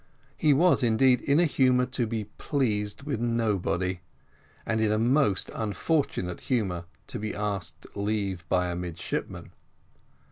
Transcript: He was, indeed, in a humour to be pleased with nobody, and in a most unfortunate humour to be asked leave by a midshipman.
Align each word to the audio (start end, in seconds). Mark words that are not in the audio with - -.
He 0.35 0.51
was, 0.51 0.81
indeed, 0.81 1.21
in 1.21 1.39
a 1.39 1.45
humour 1.45 1.85
to 1.85 2.07
be 2.07 2.23
pleased 2.39 3.03
with 3.03 3.19
nobody, 3.19 3.99
and 4.65 4.81
in 4.81 4.91
a 4.91 4.97
most 4.97 5.51
unfortunate 5.53 6.39
humour 6.39 6.85
to 7.05 7.19
be 7.19 7.35
asked 7.35 7.85
leave 7.95 8.43
by 8.49 8.71
a 8.71 8.75
midshipman. 8.75 9.51